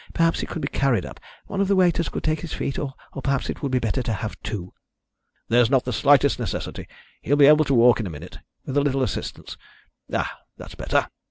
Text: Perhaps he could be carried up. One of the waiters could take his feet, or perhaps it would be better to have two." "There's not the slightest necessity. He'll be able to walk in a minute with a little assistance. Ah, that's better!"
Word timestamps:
Perhaps 0.15 0.39
he 0.39 0.47
could 0.47 0.63
be 0.63 0.67
carried 0.67 1.05
up. 1.05 1.19
One 1.45 1.61
of 1.61 1.67
the 1.67 1.75
waiters 1.75 2.09
could 2.09 2.23
take 2.23 2.39
his 2.39 2.53
feet, 2.53 2.79
or 2.79 2.95
perhaps 3.23 3.51
it 3.51 3.61
would 3.61 3.71
be 3.71 3.77
better 3.77 4.01
to 4.01 4.13
have 4.13 4.35
two." 4.41 4.73
"There's 5.47 5.69
not 5.69 5.85
the 5.85 5.93
slightest 5.93 6.39
necessity. 6.39 6.87
He'll 7.21 7.35
be 7.35 7.45
able 7.45 7.65
to 7.65 7.75
walk 7.75 7.99
in 7.99 8.07
a 8.07 8.09
minute 8.09 8.39
with 8.65 8.75
a 8.77 8.81
little 8.81 9.03
assistance. 9.03 9.57
Ah, 10.11 10.39
that's 10.57 10.73
better!" 10.73 11.07